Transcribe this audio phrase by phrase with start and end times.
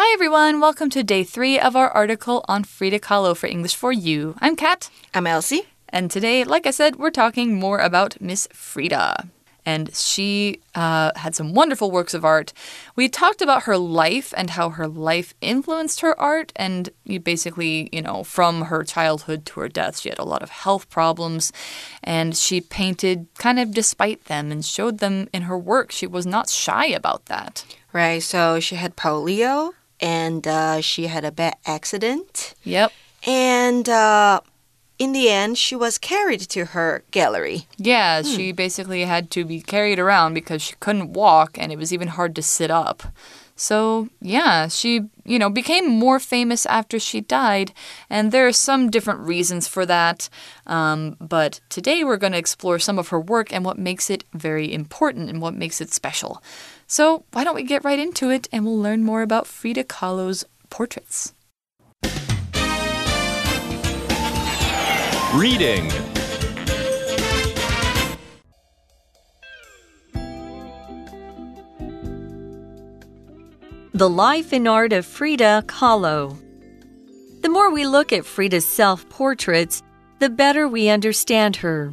[0.00, 0.60] Hi, everyone.
[0.60, 4.36] Welcome to day three of our article on Frida Kahlo for English for You.
[4.38, 4.90] I'm Kat.
[5.12, 5.62] I'm Elsie.
[5.88, 9.26] And today, like I said, we're talking more about Miss Frida.
[9.66, 12.52] And she uh, had some wonderful works of art.
[12.94, 16.52] We talked about her life and how her life influenced her art.
[16.54, 20.44] And you basically, you know, from her childhood to her death, she had a lot
[20.44, 21.52] of health problems.
[22.04, 25.90] And she painted kind of despite them and showed them in her work.
[25.90, 27.64] She was not shy about that.
[27.92, 28.22] Right.
[28.22, 32.54] So she had polio and uh, she had a bad accident.
[32.64, 32.92] Yep.
[33.26, 34.40] And uh,
[34.98, 37.66] in the end, she was carried to her gallery.
[37.76, 38.28] Yeah, hmm.
[38.28, 42.08] she basically had to be carried around because she couldn't walk and it was even
[42.08, 43.02] hard to sit up.
[43.60, 47.72] So, yeah, she, you know, became more famous after she died,
[48.08, 50.28] and there are some different reasons for that.
[50.68, 54.22] Um, but today we're going to explore some of her work and what makes it
[54.32, 56.40] very important and what makes it special.
[56.90, 60.46] So, why don't we get right into it and we'll learn more about Frida Kahlo's
[60.70, 61.34] portraits.
[65.34, 65.90] Reading
[73.92, 76.38] The Life and Art of Frida Kahlo.
[77.42, 79.82] The more we look at Frida's self portraits,
[80.20, 81.92] the better we understand her.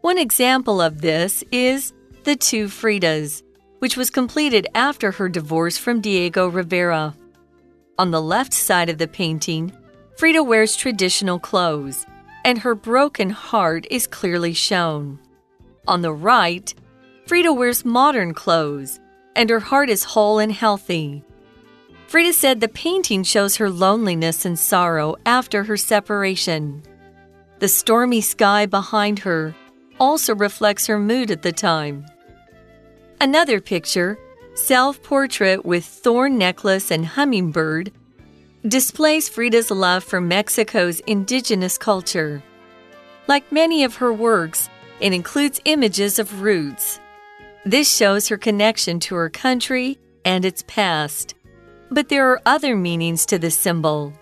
[0.00, 1.92] One example of this is
[2.24, 3.42] The Two Fridas
[3.86, 7.14] which was completed after her divorce from Diego Rivera.
[7.98, 9.72] On the left side of the painting,
[10.16, 12.04] Frida wears traditional clothes,
[12.44, 15.20] and her broken heart is clearly shown.
[15.86, 16.74] On the right,
[17.28, 18.98] Frida wears modern clothes,
[19.36, 21.22] and her heart is whole and healthy.
[22.08, 26.82] Frida said the painting shows her loneliness and sorrow after her separation.
[27.60, 29.54] The stormy sky behind her
[30.00, 32.04] also reflects her mood at the time.
[33.18, 34.18] Another picture,
[34.54, 37.90] self portrait with thorn necklace and hummingbird,
[38.68, 42.42] displays Frida's love for Mexico's indigenous culture.
[43.26, 44.68] Like many of her works,
[45.00, 47.00] it includes images of roots.
[47.64, 51.34] This shows her connection to her country and its past.
[51.90, 54.12] But there are other meanings to the symbol.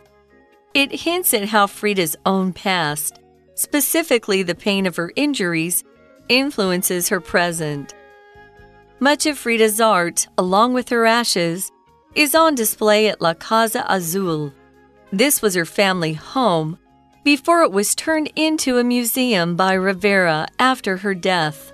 [0.73, 3.19] It hints at how Frida's own past,
[3.57, 5.83] specifically the pain of her injuries,
[6.29, 7.93] influences her present.
[9.01, 11.73] Much of Frida's art, along with her ashes,
[12.15, 14.53] is on display at La Casa Azul.
[15.13, 16.79] This was her family home
[17.25, 21.73] before it was turned into a museum by Rivera after her death.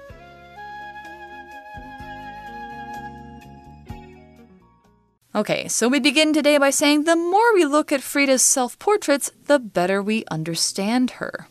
[5.34, 9.30] Okay, so we begin today by saying the more we look at Frida's self portraits,
[9.44, 11.48] the better we understand her.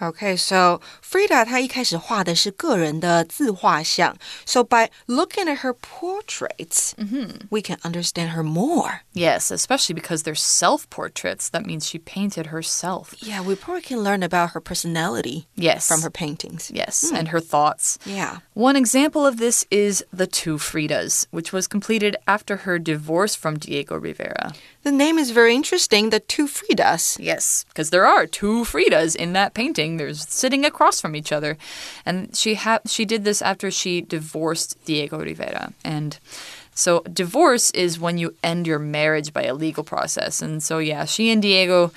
[0.00, 4.16] Okay, so Frida 她一开始画的是个人的自画像。
[4.44, 7.46] So by looking at her portraits, mm -hmm.
[7.48, 9.00] we can understand her more.
[9.14, 11.48] Yes, especially because they're self-portraits.
[11.50, 13.14] That means she painted herself.
[13.20, 15.46] Yeah, we probably can learn about her personality.
[15.56, 15.88] Yes.
[15.88, 16.70] From her paintings.
[16.70, 17.18] Yes, mm.
[17.18, 17.98] and her thoughts.
[18.04, 18.40] Yeah.
[18.52, 23.58] One example of this is The Two Fridas, which was completed after her divorce from
[23.58, 24.52] Diego Rivera.
[24.83, 27.17] The name is very interesting, The Two Fridas.
[27.19, 29.97] Yes, because there are two Fridas in that painting.
[29.97, 31.57] They're sitting across from each other.
[32.05, 35.73] And she she did this after she divorced Diego Rivera.
[35.83, 36.17] And
[36.73, 40.41] so divorce is when you end your marriage by a legal process.
[40.41, 41.91] And so yeah, she and Diego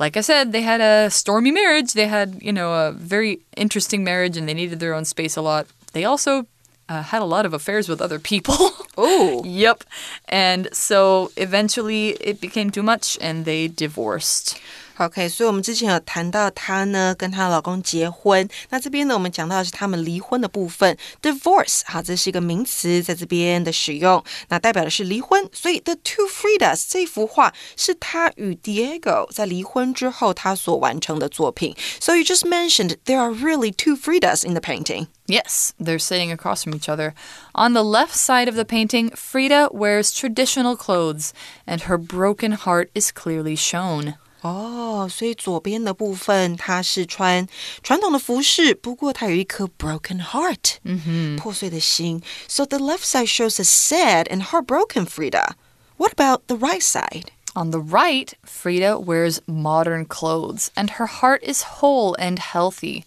[0.00, 1.92] like I said, they had a stormy marriage.
[1.92, 5.42] They had, you know, a very interesting marriage and they needed their own space a
[5.42, 5.66] lot.
[5.92, 6.46] They also
[6.90, 8.56] uh, had a lot of affairs with other people.
[9.02, 9.42] Oh.
[9.46, 9.82] yep.
[10.28, 14.60] And so eventually it became too much and they divorced.
[14.99, 25.49] OK，所以我们之前有谈到她呢跟她老公结婚，那这边呢我们讲到的是他们离婚的部分，divorce，好，这是一个名词，在这边的使用，那代表的是离婚。
[25.51, 31.75] 所以 The Two Fridas 这幅画是她与 Diego 在离婚之后他所完成的作品。
[31.99, 35.07] So you just mentioned there are really two Fridas in the painting.
[35.27, 37.13] Yes, they're sitting across from each other.
[37.53, 41.33] On the left side of the painting, Frida wears traditional clothes,
[41.65, 44.15] and her broken heart is clearly shown.
[44.41, 47.47] 哦，所以左边的部分它是穿
[47.81, 52.21] 传统的服饰，不过它有一颗 broken heart，嗯哼，破碎的心。
[52.47, 55.55] So the left side shows a sad and heartbroken Frida.
[55.97, 57.29] What about the right side?
[57.55, 63.05] On the right, Frida wears modern clothes, and her heart is whole and healthy.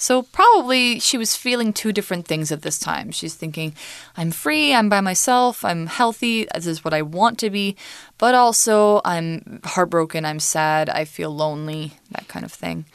[0.00, 3.10] So probably she was feeling two different things at this time.
[3.10, 3.74] She's thinking,
[4.16, 7.76] I'm free, I'm by myself, I'm healthy, this is what I want to be,
[8.16, 12.86] but also I'm heartbroken, I'm sad, I feel lonely, that kind of thing.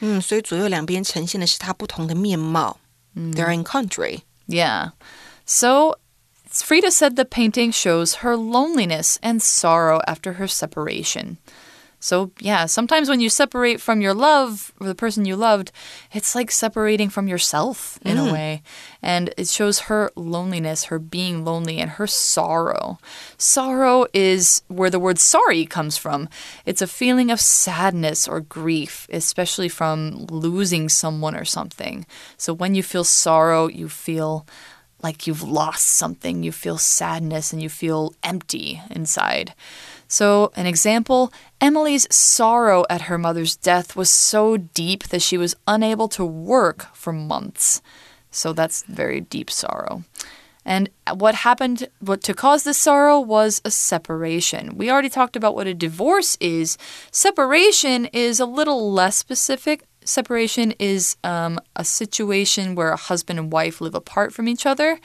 [3.16, 4.24] Mm, they are in country.
[4.48, 4.90] Yeah.
[5.44, 5.94] So
[6.50, 11.38] Frida said the painting shows her loneliness and sorrow after her separation.
[12.06, 15.72] So, yeah, sometimes when you separate from your love or the person you loved,
[16.12, 18.32] it's like separating from yourself in a mm-hmm.
[18.32, 18.62] way.
[19.02, 23.00] And it shows her loneliness, her being lonely, and her sorrow.
[23.38, 26.28] Sorrow is where the word sorry comes from.
[26.64, 32.06] It's a feeling of sadness or grief, especially from losing someone or something.
[32.36, 34.46] So, when you feel sorrow, you feel
[35.02, 39.54] like you've lost something, you feel sadness, and you feel empty inside.
[40.08, 45.56] So, an example Emily's sorrow at her mother's death was so deep that she was
[45.66, 47.82] unable to work for months.
[48.30, 50.04] So, that's very deep sorrow.
[50.66, 54.76] And what happened what to cause this sorrow was a separation.
[54.76, 56.76] We already talked about what a divorce is.
[57.12, 59.84] Separation is a little less specific.
[60.04, 64.98] Separation is um, a situation where a husband and wife live apart from each other.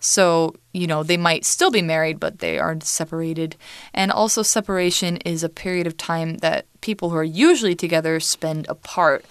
[0.00, 3.56] So, you know, they might still be married, but they are separated.
[3.92, 8.66] And also, separation is a period of time that people who are usually together spend
[8.68, 9.24] apart.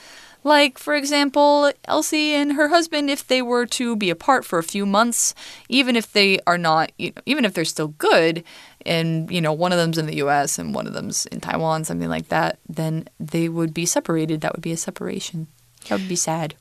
[0.43, 4.63] Like, for example, Elsie and her husband, if they were to be apart for a
[4.63, 5.33] few months,
[5.67, 8.43] even if they are not, you know, even if they're still good,
[8.85, 11.83] and, you know, one of them's in the US and one of them's in Taiwan,
[11.83, 14.39] something like that, then they would be separated.
[14.41, 15.47] That would be a separation.
[15.89, 16.55] That would be sad.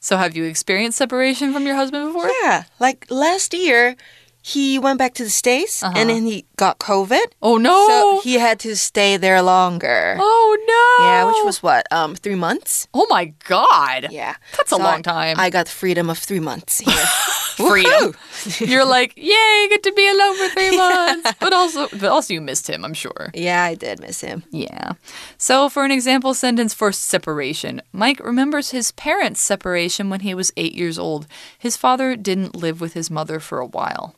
[0.00, 2.30] So, have you experienced separation from your husband before?
[2.42, 3.96] Yeah, like last year,
[4.42, 5.92] he went back to the States Uh-huh.
[5.96, 7.26] and then he got COVID.
[7.42, 7.86] Oh no!
[7.88, 10.16] So he had to stay there longer.
[10.18, 10.56] oh
[10.98, 11.04] no!
[11.06, 11.86] Yeah, which was what?
[11.92, 12.88] Um, three months?
[12.94, 14.08] Oh my god!
[14.10, 14.34] Yeah.
[14.56, 15.36] That's a long I- time.
[15.40, 17.04] I got the freedom of three months here.
[17.60, 18.14] Freedom.
[18.58, 21.32] You're like, yay, get to be alone for three months.
[21.40, 22.84] But also, but also, you missed him.
[22.86, 23.30] I'm sure.
[23.34, 24.44] yeah, I did miss him.
[24.50, 24.92] Yeah.
[25.36, 30.52] So, for an example sentence for separation, Mike remembers his parents' separation when he was
[30.56, 31.26] eight years old.
[31.58, 34.14] His father didn't live with his mother for a while.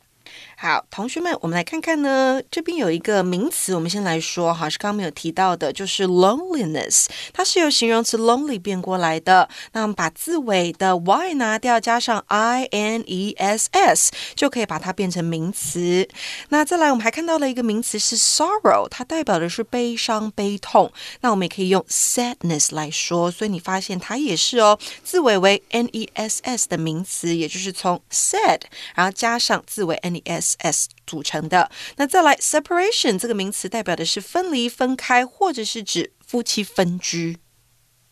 [0.57, 2.41] 好，同学们，我们来看看呢。
[2.49, 9.49] 这边有一个名词，我们先来说哈，是刚刚没有提到的，就是 loneliness，它是由形容词 lonely 变过来的。
[9.73, 16.07] 那我们把字尾的 y 拿掉，加上 i n e s s，就可以把它变成名词。
[16.49, 20.91] 那再来，我们还看到了一个名词是 sorrow，它代表的是悲伤、悲痛。
[21.21, 28.61] 那我们也可以用 sadness 来说，所以你发现它也是哦，字尾为 n e s s 的名词，也就是从 sad，
[28.95, 31.70] 然后加上字尾 n e s s 组成的。
[31.96, 37.38] 那再来 separation 这个名词代表的是分离、分开，或者是指夫妻分居。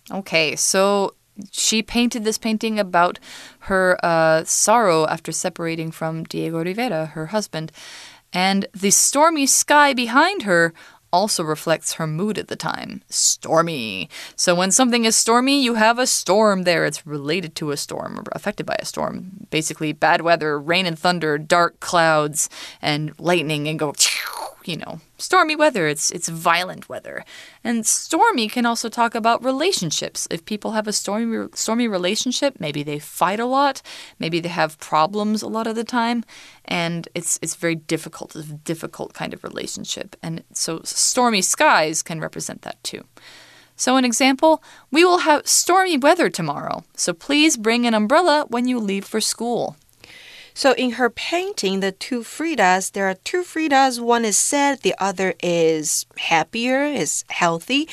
[0.09, 1.15] Okay, so
[1.51, 3.19] she painted this painting about
[3.69, 7.69] her uh, sorrow after separating from Diego Rivera, her husband.
[8.33, 10.73] And the stormy sky behind her
[11.12, 14.10] also reflects her mood at the time stormy.
[14.36, 16.86] So when something is stormy, you have a storm there.
[16.86, 19.48] It's related to a storm or affected by a storm.
[19.50, 22.50] Basically, bad weather, rain and thunder, dark clouds,
[22.82, 23.94] and lightning, and go,
[24.66, 25.88] you know, stormy weather.
[25.88, 27.24] It's it's violent weather.
[27.64, 30.28] And stormy can also talk about relationships.
[30.32, 33.82] If people have a stormy stormy relationship, maybe they fight a lot,
[34.20, 36.24] maybe they have problems a lot of the time,
[36.66, 38.36] and it's it's very difficult.
[38.36, 40.16] It's a difficult kind of relationship.
[40.24, 43.04] And so stormy skies can represent that too.
[43.76, 46.84] So an example, we will have stormy weather tomorrow.
[46.96, 49.76] So please bring an umbrella when you leave for school.
[50.54, 54.00] So in her painting, the two Fridas, there are two Fridas.
[54.00, 57.88] One is sad, the other is happier, is healthy.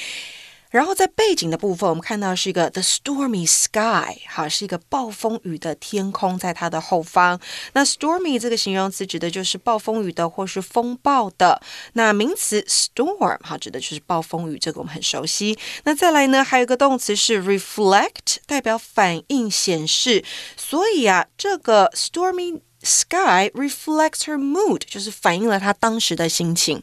[0.71, 7.41] 然后在背景的部分，我们看到是一个 the stormy sky，哈，是一个暴风雨的天空，在它的后方。
[7.73, 11.61] 那 stormy 这个形容词指的就是暴风雨的或是风暴的。
[11.95, 15.59] 那名词 storm 哈，指的就是暴风雨，这个我们很熟悉。
[15.85, 20.23] 那再来呢，还有一个动词是 reflect，代表反应、显示。
[20.57, 26.83] 所以啊，这个 stormy sky reflects her mood，就是反映了她当时的心情。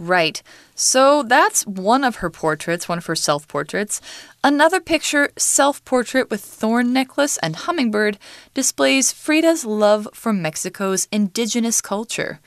[0.00, 0.42] Right.
[0.74, 4.00] So that's one of her portraits, one of her self portraits.
[4.42, 8.18] Another picture, self portrait with thorn necklace and hummingbird,
[8.54, 12.40] displays Frida's love for Mexico's indigenous culture.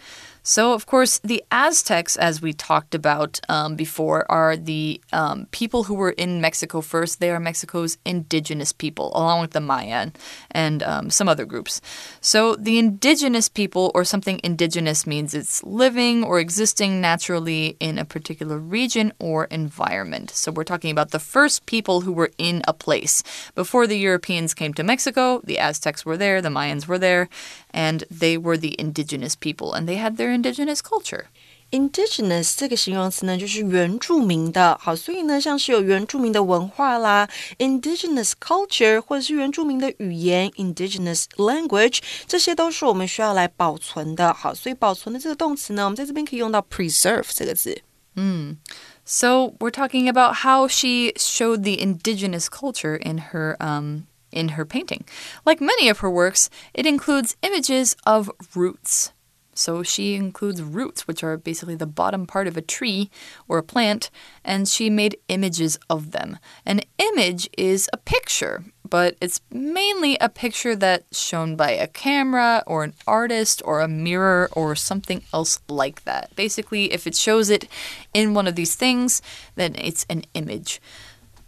[0.46, 5.86] So, of course, the Aztecs, as we talked about um, before, are the um, people
[5.86, 7.22] who were in Mexico first.
[7.22, 10.12] They are Mexico's indigenous people, along with the Mayan
[10.52, 11.80] and um, some other groups.
[12.20, 18.04] So, the indigenous people, or something indigenous, means it's living or existing naturally in a
[18.04, 20.30] particular region or environment.
[20.32, 23.24] So, we're talking about the first people who were in a place.
[23.56, 27.30] Before the Europeans came to Mexico, the Aztecs were there, the Mayans were there,
[27.73, 31.25] and they were the indigenous people, and they had their indigenous culture.
[31.71, 34.79] indigenous 这个形容词呢，就是原住民的。
[34.81, 44.33] 好，所以呢，像是有原住民的文化啦，indigenous culture，或者是原住民的语言，indigenous language，这些都是我们需要来保存的。
[44.33, 47.83] 好，所以保存的这个动词呢，我们在这边可以用到 preserve 这个字。
[48.17, 48.57] 嗯。
[49.05, 55.06] So we're talking about how she showed the indigenous culture in her um, in her painting.
[55.46, 59.14] Like many of her works, it includes images of roots.
[59.56, 63.10] So she includes roots, which are basically the bottom part of a tree
[63.48, 64.10] or a plant,
[64.44, 66.40] and she made images of them.
[66.66, 72.64] An image is a picture, but it's mainly a picture that's shown by a camera
[72.66, 76.36] or an artist or a mirror or something else like that.
[76.36, 77.68] Basically, if it shows it
[78.14, 79.22] in one of these things,
[79.56, 80.82] then it's an image.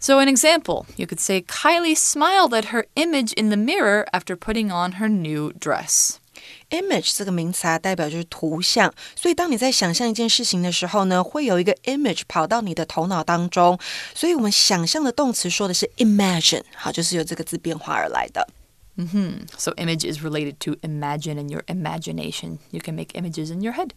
[0.05, 4.35] So, an example, you could say Kylie smiled at her image in the mirror after
[4.35, 6.17] putting on her new dress.
[6.71, 13.77] Image 这个名词啊，代表就是图像，所以当你在想象一件事情的时候呢，会有一个 image 跑到你的头脑当中。
[14.15, 18.47] 所以我们想象的动词说的是 imagine，好，就是由这个字变化而来的。
[18.95, 19.59] Mm -hmm.
[19.59, 22.57] So image is related to imagine and your imagination.
[22.71, 23.91] You can make images in your head.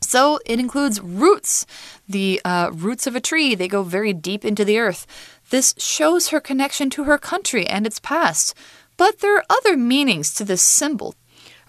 [0.00, 1.66] So it includes roots,
[2.08, 3.54] the uh, roots of a tree.
[3.54, 5.06] They go very deep into the earth.
[5.50, 8.54] This shows her connection to her country and its past.
[8.96, 11.14] But there are other meanings to this symbol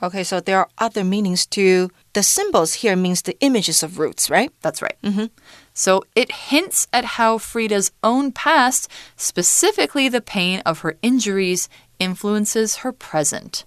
[0.01, 4.29] Okay, so there are other meanings to the symbols here means the images of roots,
[4.29, 4.51] right?
[4.62, 4.98] That's right.
[5.03, 5.29] Mm -hmm.
[5.74, 11.69] So it hints at how Frida's own past, specifically the pain of her injuries,
[12.00, 13.65] influences her present.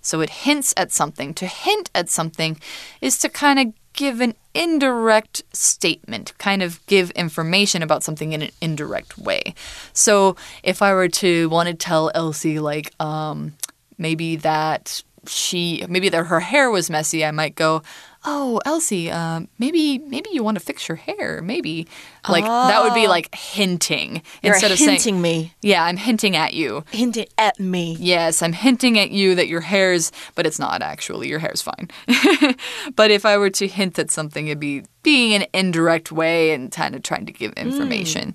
[0.00, 1.34] So it hints at something.
[1.34, 2.60] To hint at something
[3.00, 8.42] is to kind of give an indirect statement, kind of give information about something in
[8.42, 9.54] an indirect way.
[9.92, 13.54] So if I were to want to tell Elsie, like, um,
[13.98, 17.82] maybe that she maybe that her hair was messy, I might go,
[18.24, 21.40] "Oh, Elsie, uh, maybe maybe you want to fix your hair.
[21.42, 21.86] Maybe
[22.28, 22.68] like oh.
[22.68, 23.36] that would be like oh.
[23.36, 25.54] hinting You're instead of hinting saying me.
[25.62, 26.84] Yeah, I'm hinting at you.
[26.90, 27.96] Hinting at me.
[27.98, 31.28] Yes, I'm hinting at you that your hair's, but it's not actually.
[31.28, 31.88] Your hair's fine.
[32.96, 36.70] but if I were to hint at something, it'd be being an indirect way and
[36.70, 38.32] kind of trying to give information.
[38.32, 38.34] Mm.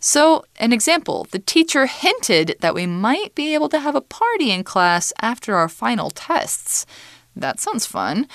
[0.00, 4.50] So, an example the teacher hinted that we might be able to have a party
[4.50, 6.86] in class after our final tests.
[7.34, 8.26] That sounds fun.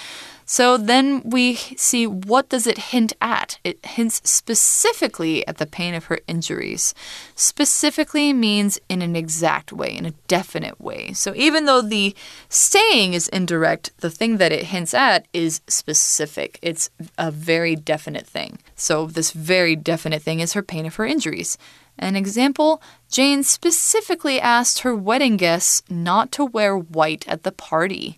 [0.52, 3.58] So then we see what does it hint at?
[3.64, 6.94] It hints specifically at the pain of her injuries.
[7.38, 11.14] Specifically means in an exact way, in a definite way.
[11.14, 12.14] So even though the
[12.50, 16.60] saying is indirect, the thing that it hints at is specific.
[16.62, 18.60] It's a very definite thing.
[18.76, 21.58] So this very definite thing is her pain of her injuries.
[21.98, 28.18] An example Jane specifically asked her wedding guests not to wear white at the party.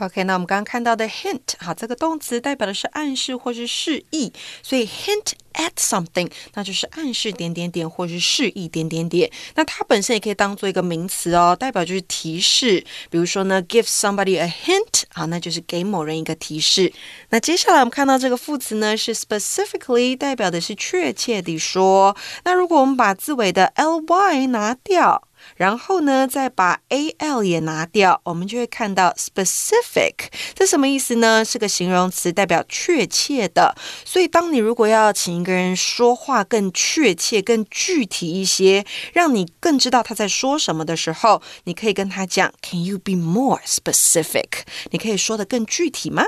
[0.00, 4.32] OK，那我们刚刚看到的 hint，好，这个动词代表的是暗示或是示意，
[4.62, 9.30] 所以 hint at something，那就是暗示点点点或是示意点点点。
[9.54, 12.82] 那它本身也可以当做一个名词哦，代表就是提示。
[13.10, 16.90] 比如说呢，give somebody a hint，好，那就是给某人一个提示。
[17.28, 22.16] 那接下来我们看到这个副词呢，是 specifically，代表的是确切地说。
[22.44, 25.28] 那如果我们把字尾的 ly 拿掉。
[25.56, 30.28] 然后呢，再把 a l 也拿掉，我们就会看到 specific。
[30.54, 31.44] 这什么意思呢？
[31.44, 33.74] 是个形容词，代表确切的。
[34.04, 44.62] 所以，当你如果要请一个人说话更确切、更具体一些，让你更知道他在说什么的时候，你可以跟他讲：Can you be more specific？
[44.90, 46.24] 你可以说的更具体吗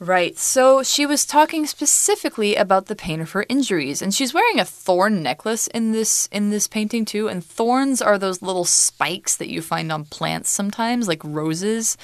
[0.00, 0.38] ？Right.
[0.38, 4.64] So she was talking specifically about the pain of her injuries and she's wearing a
[4.64, 9.50] thorn necklace in this in this painting too and thorns are those little spikes that
[9.50, 11.96] you find on plants sometimes like roses.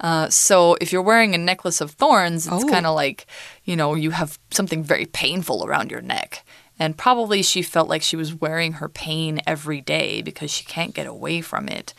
[0.00, 2.68] Uh, so if you're wearing a necklace of thorns it's oh.
[2.68, 3.26] kind of like,
[3.64, 6.46] you know, you have something very painful around your neck.
[6.78, 10.94] And probably she felt like she was wearing her pain every day because she can't
[10.94, 11.92] get away from it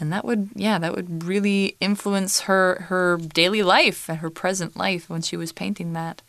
[0.00, 4.76] and that would yeah that would really influence her her daily life and her present
[4.76, 6.22] life when she was painting that.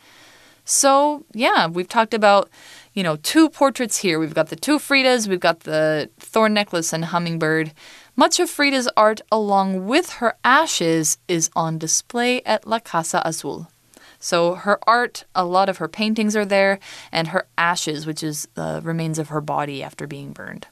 [0.63, 2.49] So yeah we've talked about
[2.93, 4.19] you know two portraits here.
[4.19, 7.73] We've got the two fridas we've got the thorn necklace and hummingbird.
[8.15, 13.67] Much of frida's art along with her ashes is on display at la casa azul.
[14.19, 16.79] So her art, a lot of her paintings are there,
[17.11, 20.65] and her ashes, which is the remains of her body after being burned.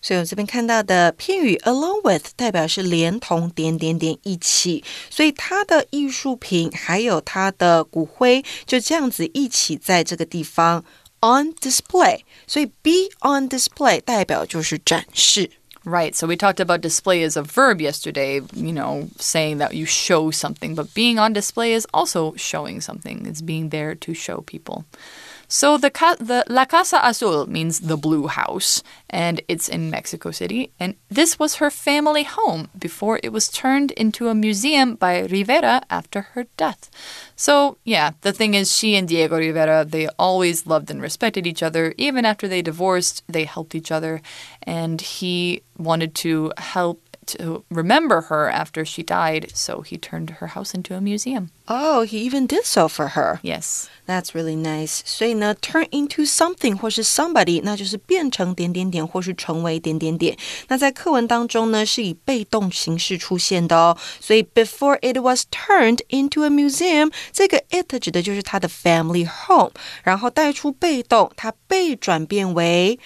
[0.00, 10.84] 所以我这边看到的片语 along with 代表是连同点点点一起，所以它的艺术品还有它的骨灰就这样子一起在这个地方
[11.20, 12.20] on display。
[12.46, 15.50] 所以 be on display 代表就是展示。
[15.84, 16.16] Right.
[16.16, 20.32] So we talked about display as a verb yesterday, you know, saying that you show
[20.32, 23.24] something, but being on display is also showing something.
[23.24, 24.84] It's being there to show people.
[25.51, 30.71] So the, the La Casa Azul means the blue house, and it's in Mexico City.
[30.79, 35.81] And this was her family home before it was turned into a museum by Rivera
[35.89, 36.89] after her death.
[37.35, 41.61] So yeah, the thing is, she and Diego Rivera they always loved and respected each
[41.61, 41.93] other.
[41.97, 44.21] Even after they divorced, they helped each other,
[44.63, 50.48] and he wanted to help to remember her after she died, so he turned her
[50.48, 51.50] house into a museum.
[51.68, 53.40] Oh, he even did so for her.
[53.42, 53.88] Yes.
[54.06, 55.00] That's really nice.
[55.04, 60.38] 所以呢，turn into something 或是 somebody，那就是变成点点点，或是成为点点点。
[60.68, 63.98] 那在课文当中呢，是以被动形式出现的哦。
[64.20, 69.72] 所以 before it was turned into a museum，这个 it 指的就是他的 family home，
[70.04, 73.00] 然后带出被动，它被转变为。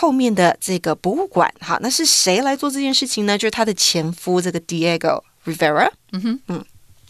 [0.00, 3.36] 后面的这个博物馆，好，那是谁来做这件事情呢？
[3.36, 5.90] 就是他的前夫这个 Diego Rivera。
[6.12, 6.64] 嗯哼，嗯。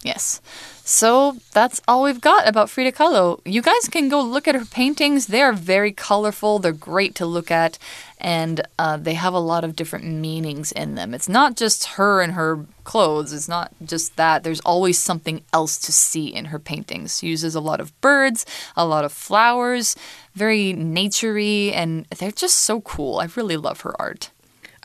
[0.08, 0.40] Yes.
[0.84, 3.42] So that's all we've got about Frida Kahlo.
[3.44, 5.26] You guys can go look at her paintings.
[5.26, 7.78] They are very colorful, they're great to look at,
[8.16, 11.12] and uh, they have a lot of different meanings in them.
[11.12, 14.44] It's not just her and her clothes, it's not just that.
[14.44, 17.18] There's always something else to see in her paintings.
[17.18, 19.94] She uses a lot of birds, a lot of flowers,
[20.34, 23.18] very naturey, and they're just so cool.
[23.18, 24.30] I really love her art.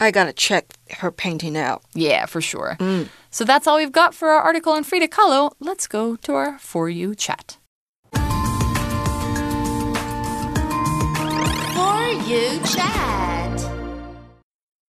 [0.04, 1.82] I gotta check her painting out.
[1.94, 2.76] Yeah, for sure.
[2.80, 3.08] Mm.
[3.32, 5.54] So that's all we've got for our article on Frida Kahlo.
[5.62, 7.58] Let's go to our For You chat.
[8.12, 8.22] For
[12.28, 13.72] You chat.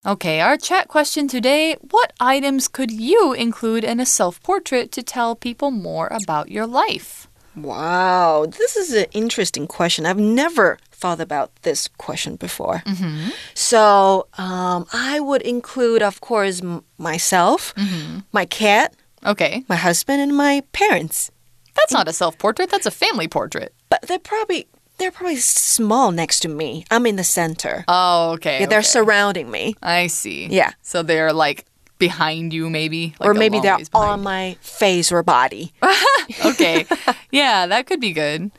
[0.05, 5.01] Okay, our chat question today What items could you include in a self portrait to
[5.01, 7.29] tell people more about your life?
[7.55, 10.05] Wow, this is an interesting question.
[10.05, 12.81] I've never thought about this question before.
[12.85, 13.31] Mm -hmm.
[13.53, 16.61] So um, I would include, of course,
[16.97, 18.23] myself, mm -hmm.
[18.31, 18.93] my cat,
[19.23, 21.31] okay, my husband, and my parents.
[21.73, 22.69] That's not a self portrait.
[22.69, 23.73] That's a family portrait.
[23.89, 26.85] But they're probably they're probably small next to me.
[26.91, 27.83] I'm in the center.
[27.87, 28.59] Oh, okay.
[28.59, 28.87] Yeah, they're okay.
[28.87, 29.75] surrounding me.
[29.81, 30.47] I see.
[30.49, 30.71] Yeah.
[30.81, 31.65] So they're like
[31.97, 33.15] behind you, maybe.
[33.19, 35.73] Like or maybe they're on my face or body.
[36.45, 36.85] okay.
[37.31, 38.51] yeah, that could be good.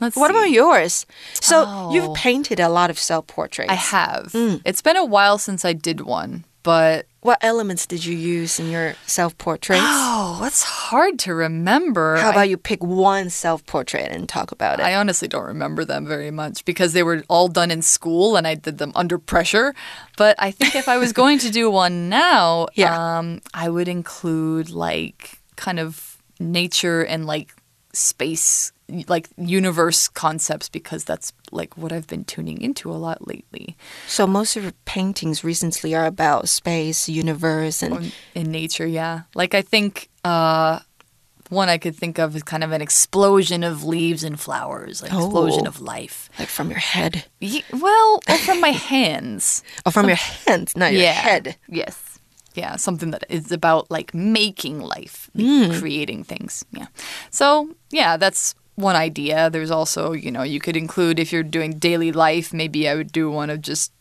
[0.00, 0.36] Let's what see.
[0.36, 1.06] about yours?
[1.32, 1.94] So oh.
[1.94, 3.70] you've painted a lot of self portraits.
[3.70, 4.26] I have.
[4.32, 4.60] Mm.
[4.64, 8.70] It's been a while since I did one, but what elements did you use in
[8.70, 9.82] your self portraits?
[9.84, 12.16] Oh, that's hard to remember.
[12.16, 14.84] How about I, you pick one self portrait and talk about it?
[14.84, 18.46] I honestly don't remember them very much because they were all done in school and
[18.46, 19.74] I did them under pressure.
[20.16, 23.18] But I think if I was going to do one now, yeah.
[23.18, 27.52] Um, I would include like kind of nature and like
[27.92, 28.72] space
[29.08, 33.76] like universe concepts because that's like what I've been tuning into a lot lately.
[34.06, 38.86] So most of your paintings recently are about space, universe, and in nature.
[38.86, 40.80] Yeah, like I think uh,
[41.48, 45.12] one I could think of is kind of an explosion of leaves and flowers, like
[45.12, 47.24] oh, explosion of life, like from your head.
[47.40, 49.62] Yeah, well, or from my hands.
[49.84, 51.56] Oh, from Some, your hands, not your yeah, head.
[51.68, 52.16] Yes
[52.56, 55.78] yeah, something that is about like making life, mm.
[55.78, 56.64] creating things.
[56.72, 56.86] Yeah.
[57.30, 59.50] So, yeah, that's one idea.
[59.50, 63.10] There's also, you know, you could include if you're doing daily life, maybe I would
[63.10, 63.92] do one of just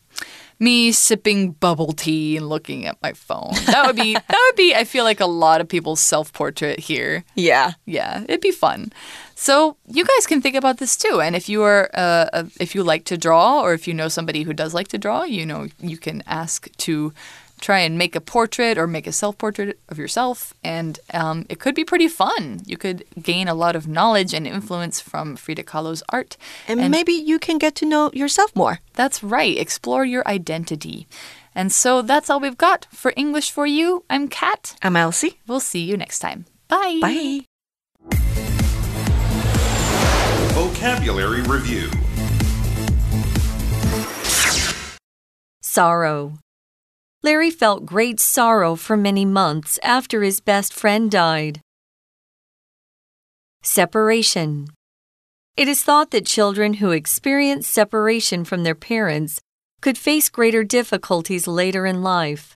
[0.58, 3.52] me sipping bubble tea and looking at my phone.
[3.66, 7.26] That would be that would be I feel like a lot of people's self-portrait here.
[7.36, 7.74] Yeah.
[7.86, 8.94] Yeah, it'd be fun.
[9.36, 11.20] So you guys can think about this too.
[11.20, 14.08] And if you are, uh, uh, if you like to draw, or if you know
[14.08, 17.14] somebody who does like to draw, you know, you can ask to
[17.62, 20.54] try and make a portrait or make a self portrait of yourself.
[20.64, 22.62] And um, it could be pretty fun.
[22.66, 26.38] You could gain a lot of knowledge and influence from Frida Kahlo's art.
[26.68, 28.80] And, and maybe you can get to know yourself more.
[28.94, 29.58] That's right.
[29.58, 31.08] Explore your identity.
[31.54, 34.04] And so that's all we've got for English for you.
[34.10, 34.76] I'm Kat.
[34.82, 35.40] I'm Elsie.
[35.48, 36.46] We'll see you next time.
[36.68, 37.00] Bye.
[37.02, 37.46] Bye.
[40.54, 41.90] Vocabulary Review
[45.62, 46.38] Sorrow
[47.26, 51.60] Larry felt great sorrow for many months after his best friend died.
[53.64, 54.68] Separation.
[55.58, 59.42] It is thought that children who experience separation from their parents
[59.82, 62.56] could face greater difficulties later in life.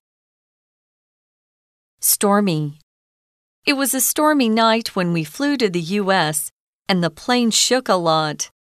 [2.00, 2.78] Stormy.
[3.66, 6.52] It was a stormy night when we flew to the U.S.,
[6.88, 8.52] and the plane shook a lot.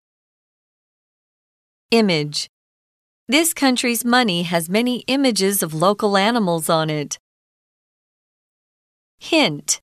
[1.91, 2.49] Image.
[3.31, 7.19] This country's money has many images of local animals on it.
[9.19, 9.83] Hint.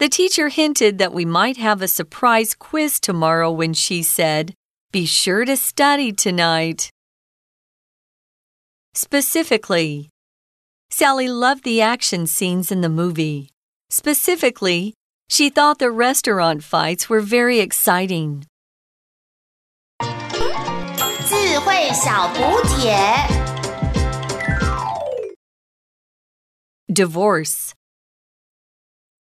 [0.00, 4.52] The teacher hinted that we might have a surprise quiz tomorrow when she said,
[4.90, 6.90] Be sure to study tonight.
[8.94, 10.10] Specifically,
[10.90, 13.48] Sally loved the action scenes in the movie.
[13.90, 14.92] Specifically,
[15.28, 18.44] she thought the restaurant fights were very exciting.
[21.75, 22.95] 智慧小补帖。
[26.87, 27.73] Divorce.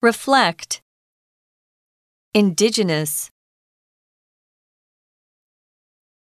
[0.02, 0.82] Reflect.
[2.34, 3.30] Indigenous.